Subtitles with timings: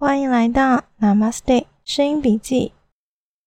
[0.00, 2.72] 欢迎来到 Namaste 声音笔记。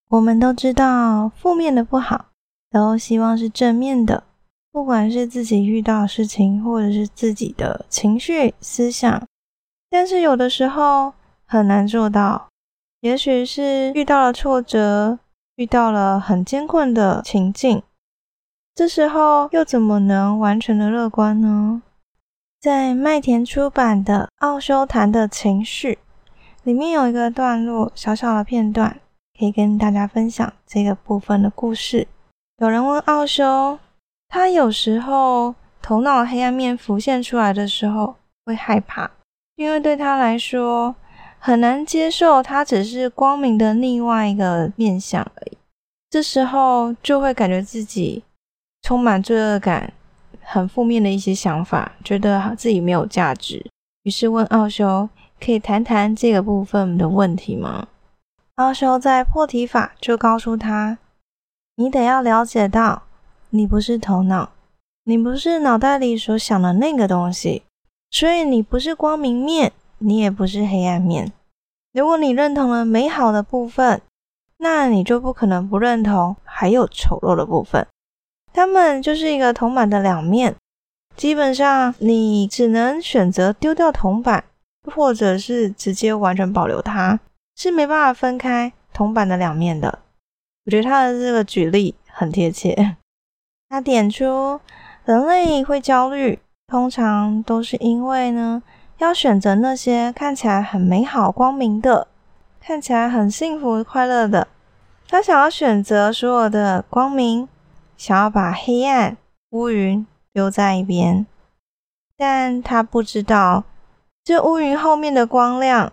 [0.10, 2.26] 我们都知道，负面的不好，
[2.70, 4.26] 都希望是正面的。
[4.70, 9.26] 不管是自己遇到事情，或者是自己的情绪、思想，
[9.90, 11.14] 但是有的时候
[11.46, 12.50] 很难做到。
[13.00, 15.20] 也许是遇到了挫折，
[15.56, 17.82] 遇到了很艰困的情境，
[18.76, 21.82] 这时候又怎么能完全的乐观呢？
[22.60, 25.94] 在麦田出版的《奥修谈的情绪》
[26.64, 29.00] 里面有一个段落，小小的片段，
[29.38, 32.08] 可以跟大家分享这个部分的故事。
[32.58, 33.80] 有人问奥修，
[34.30, 39.10] 他有时候头脑黑暗面浮现出来的时候会害怕，
[39.56, 40.96] 因为对他来说
[41.40, 45.58] 很难接受，他只是光明的另外一个面相而已。
[46.10, 48.24] 这时候就会感觉自己
[48.84, 49.94] 充满罪恶感。
[50.44, 53.64] 很负面的一些想法，觉得自己没有价值，
[54.04, 55.08] 于是问奥修
[55.44, 57.88] ：“可以谈谈这个部分的问题吗？”
[58.56, 61.00] 奥修在破题法就告诉他
[61.76, 63.04] ：“你得要了解到，
[63.50, 64.52] 你不是头脑，
[65.06, 67.64] 你不是脑袋里所想的那个东西，
[68.12, 71.32] 所以你不是光明面，你也不是黑暗面。
[71.94, 74.02] 如果你认同了美好的部分，
[74.58, 77.88] 那你就不可能不认同还有丑陋的部分。”
[78.54, 80.56] 他们就是一个铜板的两面，
[81.16, 84.44] 基本上你只能选择丢掉铜板，
[84.94, 87.20] 或者是直接完全保留它，
[87.56, 90.00] 是没办法分开铜板的两面的。
[90.66, 92.96] 我觉得他的这个举例很贴切。
[93.70, 94.60] 他点出
[95.06, 98.64] 人类会焦虑，通常都是因为呢，
[98.98, 102.08] 要选择那些看起来很美好、光明的，
[102.60, 104.48] 看起来很幸福、快乐的。
[105.08, 107.48] 他想要选择所有的光明。
[107.98, 109.16] 想要把黑暗
[109.52, 111.28] 乌云丢在一边，
[112.18, 113.64] 但他不知道，
[114.24, 115.92] 这乌云后面的光亮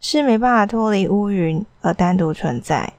[0.00, 2.94] 是没办法脱离乌云而单独存在。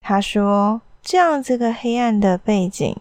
[0.00, 2.96] 他说：“这样这个黑暗的背景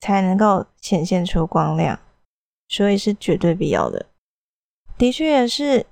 [0.00, 1.98] 才能够显现出光亮，
[2.68, 4.06] 所以是绝对必要的。”
[4.98, 5.86] 的确也是，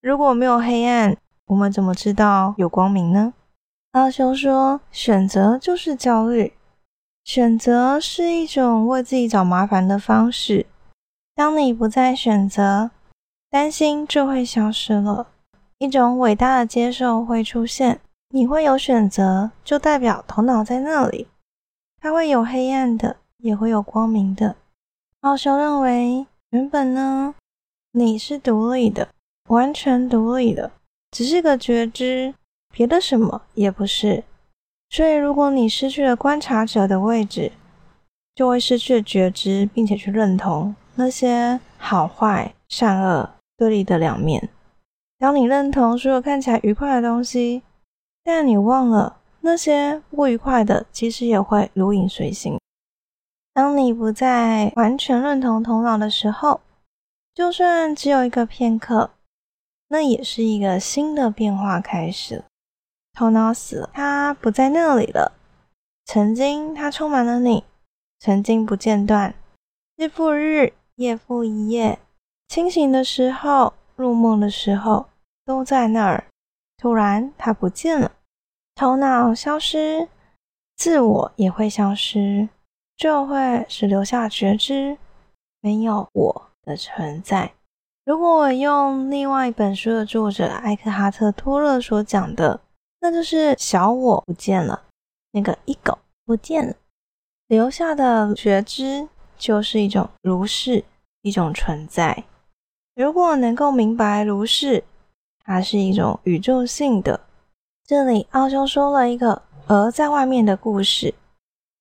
[0.00, 3.34] 如果没有黑暗，我们怎么知道有光明呢？
[3.92, 6.52] 阿修说：“选择就是焦虑。”
[7.24, 10.66] 选择是一种为自己找麻烦的方式。
[11.34, 12.90] 当你不再选择，
[13.52, 15.26] 担心就会消失了。
[15.76, 18.00] 一种伟大的接受会出现。
[18.34, 21.28] 你会有选择，就代表头脑在那里。
[22.00, 24.56] 它会有黑暗的，也会有光明的。
[25.20, 27.34] 奥修认为，原本呢，
[27.92, 29.10] 你是独立的，
[29.50, 30.70] 完全独立的，
[31.10, 32.32] 只是个觉知，
[32.72, 34.24] 别的什么也不是。
[34.88, 37.52] 所以，如果你失去了观察者的位置，
[38.34, 43.28] 就会失去觉知，并且去认同那些好坏、善恶
[43.62, 44.48] 对立的两面。
[45.20, 47.62] 当你认同所有看起来愉快的东西，
[48.24, 52.58] 但你忘了那些不愉快的，其实也会如影随形。
[53.54, 56.60] 当你不再完全认同头脑的时候，
[57.32, 59.10] 就算只有一个片刻，
[59.86, 62.42] 那也是一个新的变化开始。
[63.12, 65.30] 头脑死了，它不在那里了。
[66.04, 67.62] 曾经，它充满了你，
[68.18, 69.32] 曾经不间断，
[69.96, 72.00] 日复日，夜复一夜。
[72.52, 75.06] 清醒的时候，入梦的时候，
[75.42, 76.22] 都在那儿。
[76.76, 78.12] 突然，它不见了，
[78.74, 80.06] 头脑消失，
[80.76, 82.50] 自我也会消失，
[82.94, 84.98] 就会只留下觉知，
[85.62, 87.54] 没有我的存在。
[88.04, 92.60] 如果我用另外一本书的作者艾克哈特·托勒所讲的。
[93.00, 94.84] 那就是小我不见了，
[95.30, 95.96] 那个 ego
[96.26, 96.74] 不见了，
[97.48, 99.08] 留下的觉知
[99.38, 100.84] 就是一种如是，
[101.22, 102.24] 一种存在。
[102.94, 104.84] 如果能够明白如是，
[105.44, 107.20] 它是一种宇宙性的。
[107.86, 111.14] 这里奥修说了一个鹅在外面的故事。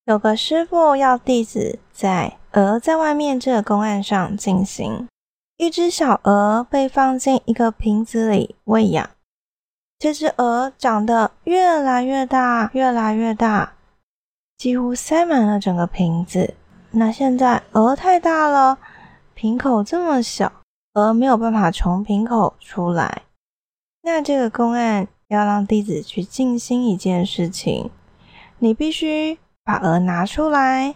[0.06, 5.08] 有个师傅要弟子在鹅在外面这个公案上进行。
[5.58, 9.10] 一只小鹅被放进一个瓶子里喂养。
[10.00, 13.74] 这只鹅长得越来越大，越来越大，
[14.58, 16.56] 几乎塞满了整个瓶子。
[16.92, 18.80] 那现在鹅太大了，
[19.36, 20.52] 瓶口这么小，
[20.94, 23.24] 鹅没有办法从瓶口出来。
[24.02, 27.90] 那这个公案要让弟子去静心一件事情：
[28.60, 30.96] 你必须把鹅拿出来，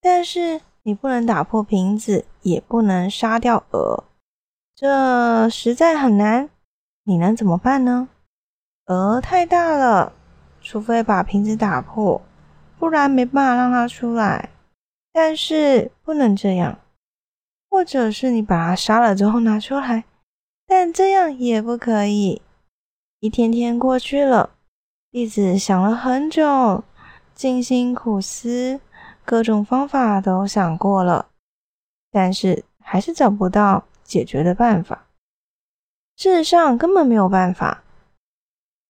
[0.00, 4.04] 但是你不能打破瓶子，也不能杀掉鹅。
[4.74, 6.48] 这实在很难，
[7.04, 8.08] 你能怎么办呢？
[8.86, 10.12] 鹅太大了，
[10.60, 12.20] 除非把瓶子打破，
[12.78, 14.48] 不然没办法让它出来。
[15.12, 16.78] 但是不能这样，
[17.70, 20.04] 或者是你把它杀了之后拿出来，
[20.66, 22.42] 但这样也不可以，
[23.20, 24.50] 一天天过去了，
[25.12, 26.82] 弟子想了很久，
[27.34, 28.80] 静心苦思，
[29.24, 31.28] 各种方法都想过了，
[32.10, 35.06] 但是还是找不到解决的办法。
[36.16, 37.84] 事实上，根本没有办法。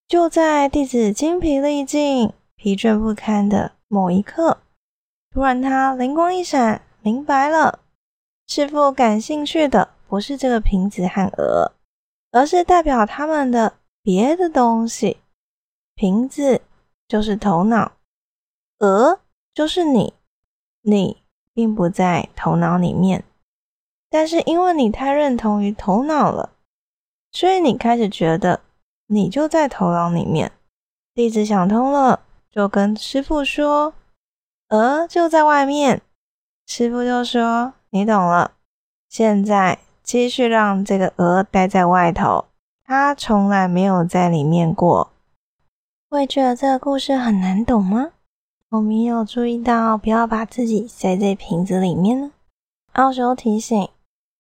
[0.08, 4.58] 就在弟子精疲力尽、疲倦不堪的某一刻，
[5.30, 7.78] 突然他灵光一闪，明白了。
[8.52, 11.70] 师傅感兴趣的不是这个瓶子和鹅，
[12.32, 15.18] 而是代表他们的别的东西。
[15.94, 16.60] 瓶子
[17.06, 17.92] 就是头脑，
[18.78, 19.20] 鹅
[19.54, 20.14] 就是你，
[20.82, 21.22] 你
[21.54, 23.22] 并不在头脑里面，
[24.10, 26.50] 但是因为你太认同于头脑了，
[27.30, 28.62] 所以你开始觉得
[29.06, 30.50] 你就在头脑里面。
[31.14, 33.94] 弟子想通了，就跟师傅说
[34.70, 36.02] ：“鹅就在外面。”
[36.66, 37.74] 师傅就说。
[37.92, 38.52] 你懂了，
[39.08, 42.44] 现在继续让这个鹅待在外头，
[42.84, 45.10] 它从来没有在里面过。
[46.08, 48.10] 会觉得这个故事很难懂吗？
[48.70, 52.30] 我们有注意到不要把自己塞在瓶子里面呢。
[52.92, 53.88] 奥修提醒：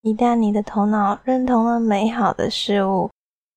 [0.02, 3.10] 一旦你的头脑认同了美好的事物，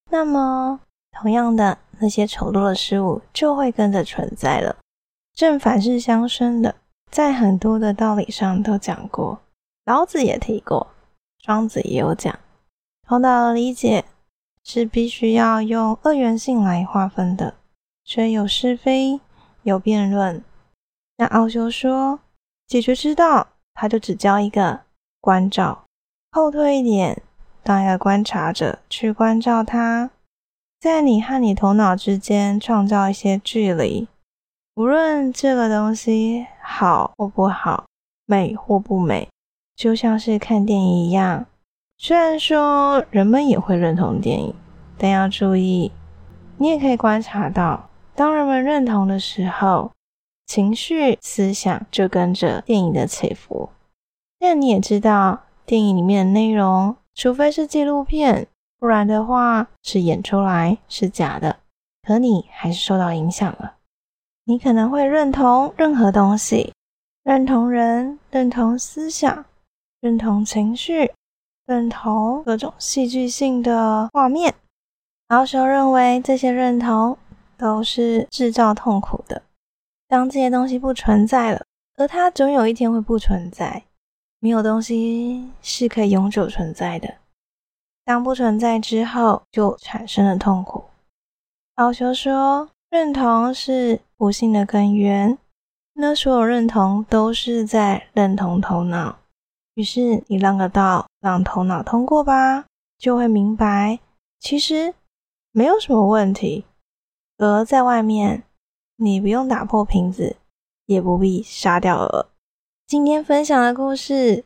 [0.09, 0.79] 那么
[1.11, 4.75] 同样的那些丑陋的事物就会跟着存在了。
[5.35, 6.73] 正反是相生的，
[7.11, 9.39] 在很多的道理上都讲过。
[9.85, 10.87] 老子也提过，
[11.39, 12.39] 庄子也有讲，
[13.05, 14.05] 头脑的理解
[14.63, 17.55] 是必须要用二元性来划分的，
[18.05, 19.19] 所以有是非，
[19.63, 20.41] 有辩论。
[21.17, 22.19] 那奥修说，
[22.65, 24.81] 解决之道，他就只教一个
[25.19, 25.83] 关照。
[26.31, 27.21] 后退一点，
[27.61, 30.09] 当一个观察者去关照他，
[30.79, 34.07] 在你和你头脑之间创造一些距离，
[34.75, 37.85] 无论这个东西好或不好，
[38.25, 39.27] 美或不美。
[39.83, 41.45] 就像是看电影一样，
[41.97, 44.55] 虽然说人们也会认同电影，
[44.97, 45.91] 但要注意，
[46.57, 49.91] 你也可以观察到，当人们认同的时候，
[50.45, 53.67] 情绪、思想就跟着电影的起伏。
[54.39, 58.47] 但你也知道，电影里面的内容，除非是纪录片，
[58.79, 61.57] 不然的话是演出来，是假的。
[62.07, 63.73] 可你还是受到影响了，
[64.45, 66.71] 你可能会认同任何东西，
[67.25, 69.43] 认同人，认同思想。
[70.03, 71.13] 认同情绪，
[71.65, 74.53] 认同各种戏剧性的画面。
[75.29, 77.17] 老手认为这些认同
[77.57, 79.41] 都是制造痛苦的。
[80.09, 81.63] 当这些东西不存在了，
[81.95, 83.81] 而它总有一天会不存在。
[84.39, 87.13] 没有东西是可以永久存在的。
[88.03, 90.83] 当不存在之后，就产生了痛苦。
[91.77, 95.37] 老修说，认同是不幸的根源。
[95.93, 99.19] 那所有认同都是在认同头脑。
[99.75, 102.65] 于是你让个道，让头脑通过吧，
[102.97, 103.99] 就会明白，
[104.39, 104.93] 其实
[105.51, 106.65] 没有什么问题。
[107.37, 108.43] 鹅在外面，
[108.97, 110.35] 你不用打破瓶子，
[110.85, 112.27] 也不必杀掉鹅。
[112.85, 114.45] 今天分享的故事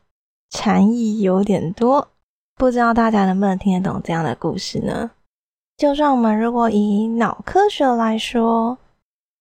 [0.50, 2.08] 禅意有点多，
[2.56, 5.12] 不知道大家能不能听得懂这样的故事呢？
[5.76, 8.78] 就算我们如果以脑科学来说，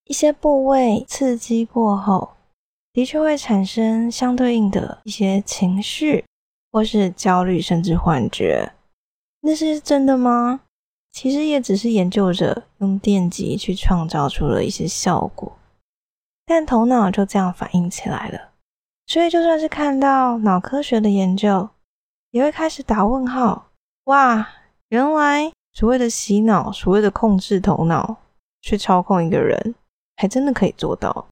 [0.05, 2.36] 一些部位刺激过后。
[2.97, 6.25] 的确会产生相对应的一些情绪，
[6.73, 8.73] 或是焦虑，甚至幻觉。
[9.43, 10.63] 那是真的吗？
[11.13, 15.55] 其实也只是研究者用电极去创造出了一些效果，
[16.47, 18.53] 但头脑就这样反应起来了。
[19.07, 21.69] 所以就算是看到脑科学的研究，
[22.31, 23.73] 也会开始打问号。
[24.05, 24.49] 哇，
[24.89, 28.17] 原来所谓的洗脑，所谓的控制头脑
[28.63, 29.75] 去操控一个人，
[30.17, 31.27] 还真的可以做到。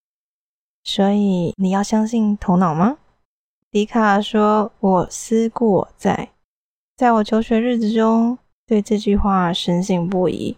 [0.84, 2.98] 所以你要相信头脑吗？
[3.70, 6.28] 笛卡说：“我思故我在。”
[6.96, 10.56] 在我求学日子中，对这句话深信不疑，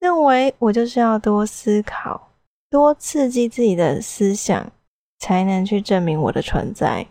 [0.00, 2.28] 认为我就是要多思考，
[2.68, 4.70] 多刺激自己的思想，
[5.18, 7.06] 才能去证明我的存在。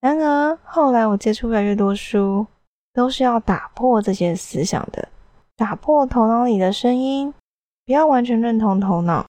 [0.00, 2.46] 然而后来我接触越来越多书，
[2.92, 5.08] 都是要打破这些思想的，
[5.56, 7.34] 打破头脑里的声音，
[7.86, 9.26] 不要完全认同头脑。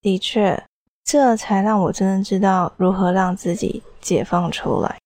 [0.00, 0.64] 的确。
[1.04, 4.96] 这才让我真正知道如何让自己解放出来。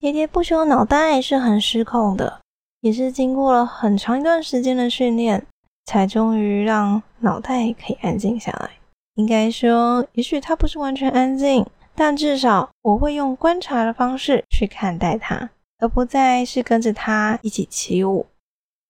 [0.00, 2.40] 喋喋不休，脑袋是很失控的，
[2.80, 5.44] 也是经过了很长一段时间的训练，
[5.86, 8.70] 才终于让脑袋可以安静下来。
[9.14, 15.50] 应该说，也许它不是完全安静，但至少我会用观察的方式去看待它，
[15.80, 18.26] 而不再是跟着它一起起舞。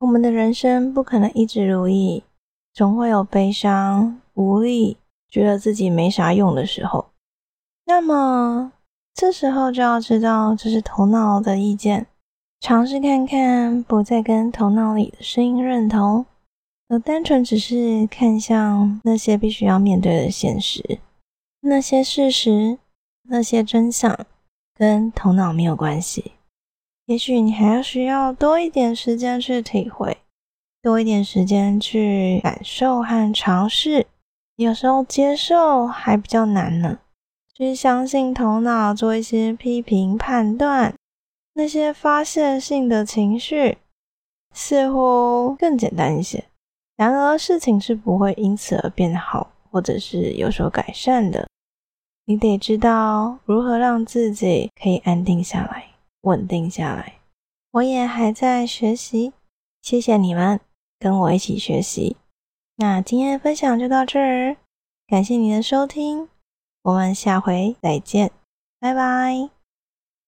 [0.01, 2.23] 我们的人生不可能一直如意，
[2.75, 4.99] 总会有悲伤、无力。
[5.31, 7.11] 觉得自己没啥用的时候，
[7.85, 8.73] 那么
[9.15, 12.07] 这时候就要知道这是头脑的意见，
[12.61, 16.25] 尝试看看不再跟头脑里的声音认同，
[16.89, 20.99] 而单纯只是看向那些必须要面对的现实，
[21.61, 22.79] 那些事实，
[23.29, 24.27] 那些真相，
[24.75, 26.33] 跟头脑没有关系。
[27.07, 30.19] 也许你还要需要多一点时间去体会，
[30.83, 34.07] 多一点时间去感受和尝试。
[34.59, 36.99] 有时候接受还比较难呢，
[37.55, 40.93] 去相信头脑做一些批评判断，
[41.55, 43.79] 那些发泄性的情绪
[44.53, 46.45] 似乎更简单一些。
[46.97, 51.47] 然而事情是不会因此而变好，或者是有所改善的。
[52.25, 55.85] 你得知道如何让自己可以安定下来、
[56.23, 57.15] 稳定下来。
[57.71, 59.33] 我也还在学习，
[59.83, 60.59] 谢谢你们
[60.99, 62.17] 跟我一起学习。
[62.81, 64.57] 那今天的分享就到这儿，
[65.09, 66.29] 感谢你的收听，
[66.83, 68.31] 我们下回再见，
[68.79, 69.58] 拜拜。